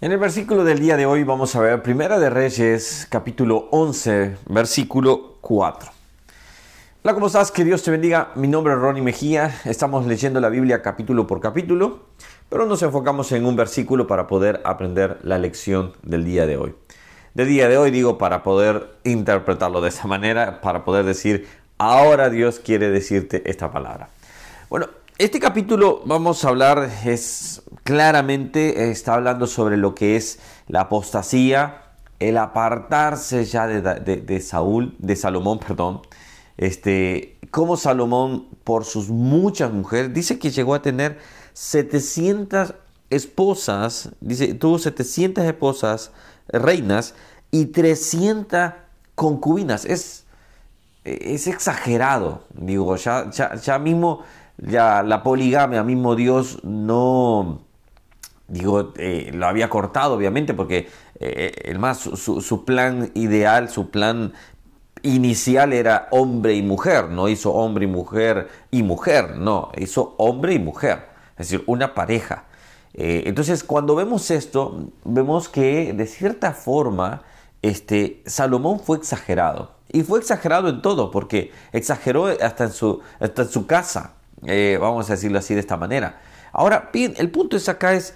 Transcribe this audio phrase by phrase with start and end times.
[0.00, 4.36] En el versículo del día de hoy vamos a ver Primera de Reyes, capítulo 11,
[4.48, 5.90] versículo 4.
[7.02, 7.50] Hola, ¿cómo estás?
[7.50, 8.30] Que Dios te bendiga.
[8.36, 9.60] Mi nombre es Ronnie Mejía.
[9.64, 12.04] Estamos leyendo la Biblia capítulo por capítulo,
[12.48, 16.76] pero nos enfocamos en un versículo para poder aprender la lección del día de hoy.
[17.34, 22.30] Del día de hoy digo para poder interpretarlo de esa manera, para poder decir, ahora
[22.30, 24.10] Dios quiere decirte esta palabra.
[24.70, 24.86] Bueno,
[25.18, 31.84] este capítulo vamos a hablar, es claramente, está hablando sobre lo que es la apostasía,
[32.18, 36.02] el apartarse ya de, Saúl, de Salomón, perdón.
[36.58, 41.18] Este, como Salomón, por sus muchas mujeres, dice que llegó a tener
[41.54, 42.74] 700
[43.08, 46.10] esposas, dice, tuvo 700 esposas,
[46.48, 47.14] reinas,
[47.50, 48.74] y 300
[49.14, 49.86] concubinas.
[49.86, 50.26] Es,
[51.04, 54.24] es exagerado, digo, ya, ya, ya mismo
[54.58, 57.67] ya la poligamia, mismo Dios no,
[58.48, 60.88] digo, eh, lo había cortado obviamente porque
[61.20, 64.32] eh, el más, su, plan ideal, su plan
[65.02, 70.54] inicial era hombre y mujer, no hizo hombre y mujer y mujer, no, hizo hombre
[70.54, 72.44] y mujer, es decir, una pareja.
[72.94, 77.22] Eh, entonces, cuando vemos esto, vemos que de cierta forma,
[77.62, 79.76] este, Salomón fue exagerado.
[79.90, 84.14] Y fue exagerado en todo, porque exageró hasta en su, hasta en su casa.
[84.44, 86.20] Eh, vamos a decirlo así de esta manera.
[86.52, 88.14] Ahora, bien, el punto es acá es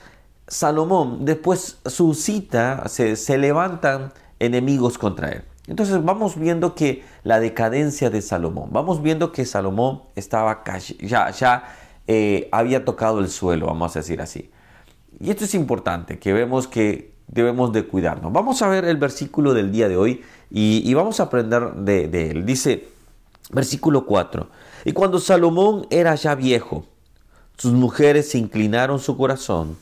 [0.49, 5.45] Salomón, después suscita, se, se levantan enemigos contra él.
[5.69, 10.65] Entonces vamos viendo que la decadencia de Salomón, vamos viendo que Salomón estaba
[11.01, 11.65] ya, ya
[12.09, 14.51] eh, había tocado el suelo, vamos a decir así.
[15.21, 18.33] Y esto es importante, que vemos que debemos de cuidarnos.
[18.33, 22.31] Vamos a ver el versículo del día de hoy y, vamos a aprender de, de
[22.33, 22.45] él.
[22.45, 22.89] Dice,
[23.51, 24.49] versículo 4.
[24.85, 26.85] Y cuando Salomón era ya viejo,
[27.57, 29.77] sus mujeres se inclinaron su corazón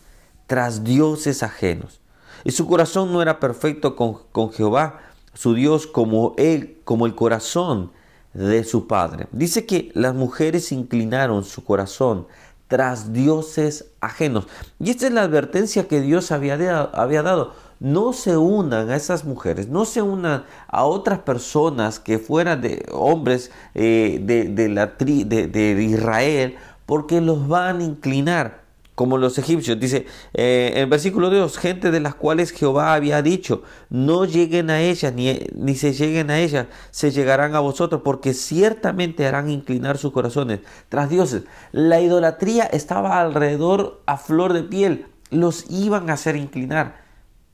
[0.51, 2.01] tras dioses ajenos.
[2.43, 4.99] Y su corazón no era perfecto con, Jehová,
[5.33, 7.93] su Dios, como él, como el corazón
[8.35, 9.29] de su padre.
[9.31, 12.27] Dice que las mujeres inclinaron su corazón
[12.67, 14.49] tras dioses ajenos.
[14.81, 19.25] Y esta es la advertencia que Dios había, había dado no se unan a esas
[19.25, 26.57] mujeres, no se unan a otras personas que fueran de hombres eh, de, de, Israel,
[26.87, 28.61] porque los van a inclinar
[29.01, 29.81] como los egipcios.
[29.81, 34.69] Dice eh, en el versículo 2, gente de las cuales Jehová había dicho, no lleguen
[34.69, 39.49] a ellas, ni, ni, se lleguen a ellas, se llegarán a vosotros, porque ciertamente harán
[39.49, 41.45] inclinar sus corazones tras dioses.
[41.73, 47.01] La idolatría estaba alrededor a flor de piel, los iban a hacer inclinar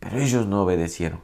[0.00, 1.20] pero ellos no obedecieron.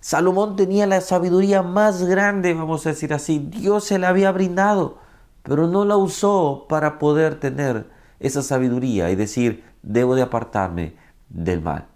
[0.00, 3.38] Salomón tenía la sabiduría más grande, vamos a decir así.
[3.38, 4.96] Dios se la había brindado,
[5.42, 10.94] pero no la usó para poder tener esa sabiduría y decir, debo de apartarme
[11.28, 11.86] del mal.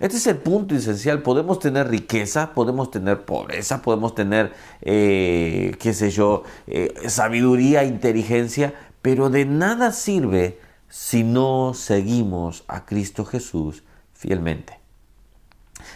[0.00, 1.22] Este es el punto esencial.
[1.22, 8.74] Podemos tener riqueza, podemos tener pobreza, podemos tener, eh, qué sé yo, eh, sabiduría, inteligencia,
[9.02, 10.58] pero de nada sirve
[10.88, 14.78] si no seguimos a Cristo Jesús fielmente.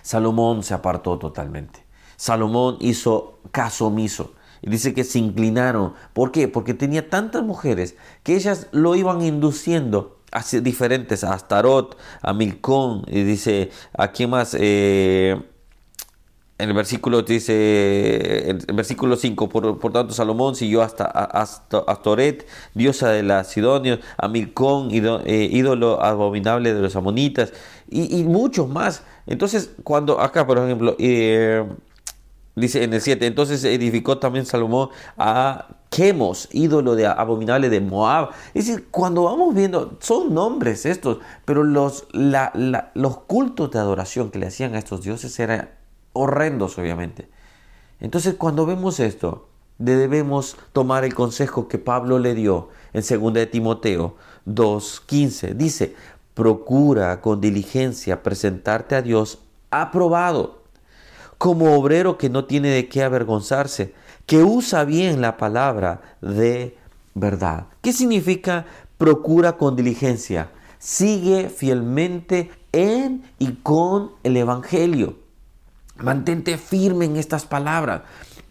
[0.02, 1.84] Salomón se apartó totalmente.
[2.16, 4.34] Salomón hizo caso omiso.
[4.62, 5.94] Y dice que se inclinaron.
[6.12, 6.48] ¿Por qué?
[6.48, 13.04] Porque tenía tantas mujeres que ellas lo iban induciendo a diferentes, a Astarot, a Milcón,
[13.06, 14.56] y dice, ¿a quién más?
[14.58, 15.40] Eh,
[16.58, 23.22] en el versículo dice, el versículo 5, por, tanto Salomón siguió hasta Astoret, diosa de
[23.22, 27.52] las Sidonios, a Milcón, eh, ídolo abominable de los amonitas,
[27.90, 29.02] y, muchos más.
[29.26, 31.64] Entonces, cuando acá, por ejemplo, eh,
[32.56, 38.30] dice en el 7, entonces edificó también Salomón a Quemos, ídolo de abominable de Moab.
[38.54, 44.38] Es decir, cuando vamos viendo, son nombres estos, pero los, los cultos de adoración que
[44.38, 45.70] le hacían a estos dioses eran
[46.12, 47.28] horrendos, obviamente.
[48.00, 53.46] Entonces, cuando vemos esto, debemos tomar el consejo que Pablo le dio en 2 de
[53.46, 55.54] Timoteo 2.15.
[55.54, 55.94] Dice,
[56.34, 60.55] procura con diligencia presentarte a Dios aprobado,
[61.38, 63.94] como obrero que no tiene de qué avergonzarse,
[64.26, 66.76] que usa bien la palabra de
[67.14, 67.66] verdad.
[67.82, 68.66] ¿Qué significa
[68.98, 70.50] procura con diligencia?
[70.78, 75.16] Sigue fielmente en y con el Evangelio.
[75.96, 78.02] Mantente firme en estas palabras.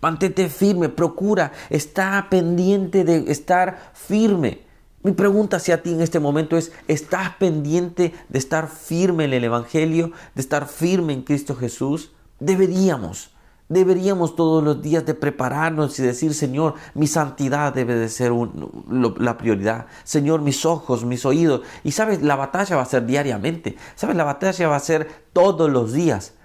[0.02, 4.62] Mantente firme, procura, está pendiente de estar firme.
[5.04, 9.44] Mi pregunta hacia ti en este momento es, ¿estás pendiente de estar firme en el
[9.44, 12.15] Evangelio, de estar firme en Cristo Jesús?
[12.46, 13.36] Deberíamos,
[13.68, 19.38] Deberíamos todos los días de prepararnos y decir, Señor, mi santidad debe de ser la
[19.40, 19.88] prioridad.
[20.04, 21.62] Señor, mis ojos, mis oídos.
[21.84, 23.76] Y sabes, la batalla va a ser diariamente.
[23.96, 26.36] Sabes, la batalla va a ser todos los días.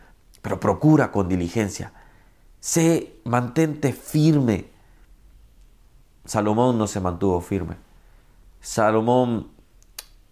[0.40, 1.92] Pero procura con diligencia.
[2.58, 4.70] Sé, mantente firme.
[6.24, 7.76] Salomón no se mantuvo firme.
[8.62, 9.48] Salomón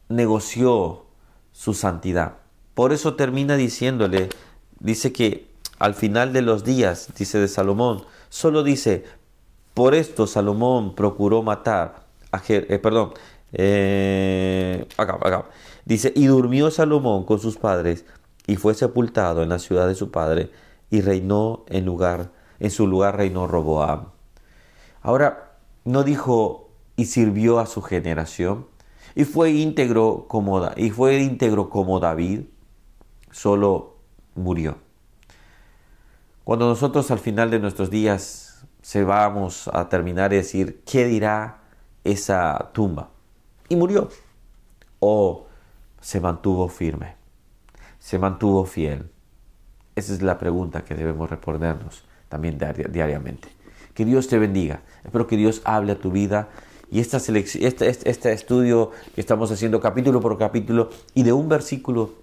[0.08, 1.04] negoció
[1.52, 2.38] su santidad.
[2.72, 4.30] Por eso termina diciéndole,
[4.80, 5.47] dice que
[5.78, 9.04] al final de los días, dice de Salomón, solo dice,
[9.74, 13.12] por esto Salomón procuró matar a eh, perdón,
[13.52, 15.46] eh, acá, acá.
[15.84, 18.04] Dice, y durmió Salomón con sus padres
[18.46, 20.50] y fue sepultado en la ciudad de su padre
[20.90, 24.08] y reinó en lugar, en su lugar reinó Roboam.
[25.02, 28.66] Ahora, no dijo y sirvió a su generación
[29.14, 32.42] y fue íntegro como, y fue íntegro como David,
[33.30, 33.96] solo
[34.34, 34.76] murió.
[36.48, 41.58] Cuando nosotros al final de nuestros días se vamos a terminar y decir, ¿qué dirá
[42.04, 43.10] esa tumba?
[43.68, 44.08] Y murió.
[44.98, 45.46] O
[46.00, 47.16] se mantuvo firme,
[47.98, 49.10] se mantuvo fiel.
[49.94, 52.58] Esa es la pregunta que debemos respondernos también
[52.90, 53.48] diariamente.
[53.92, 54.80] Que Dios te bendiga.
[55.04, 56.48] Espero que Dios hable a tu vida.
[56.90, 61.50] Y esta este, este, este estudio que estamos haciendo capítulo por capítulo y de un
[61.50, 62.14] versículo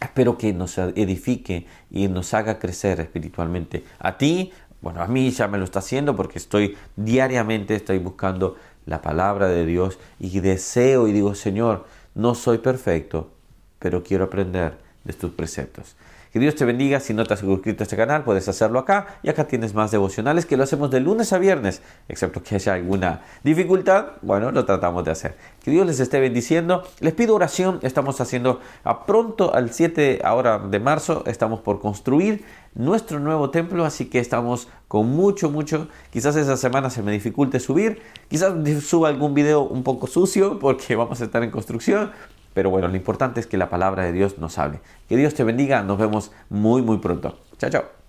[0.00, 3.84] Espero que nos edifique y nos haga crecer espiritualmente.
[3.98, 8.56] A ti, bueno, a mí ya me lo está haciendo porque estoy diariamente, estoy buscando
[8.86, 13.32] la palabra de Dios y deseo y digo, Señor, no soy perfecto,
[13.78, 15.96] pero quiero aprender de tus preceptos.
[16.32, 17.00] Que Dios te bendiga.
[17.00, 19.18] Si no te has suscrito a este canal, puedes hacerlo acá.
[19.22, 21.82] Y acá tienes más devocionales que lo hacemos de lunes a viernes.
[22.08, 25.36] Excepto que haya alguna dificultad, bueno, lo tratamos de hacer.
[25.62, 26.82] Que Dios les esté bendiciendo.
[27.00, 27.78] Les pido oración.
[27.82, 32.44] Estamos haciendo a pronto, al 7 ahora de marzo, estamos por construir
[32.74, 33.84] nuestro nuevo templo.
[33.84, 35.88] Así que estamos con mucho, mucho.
[36.10, 38.02] Quizás esa semana se me dificulte subir.
[38.28, 42.10] Quizás suba algún video un poco sucio porque vamos a estar en construcción.
[42.54, 44.80] Pero bueno, lo importante es que la palabra de Dios nos hable.
[45.08, 45.82] Que Dios te bendiga.
[45.82, 47.38] Nos vemos muy, muy pronto.
[47.58, 48.07] Chao, chao.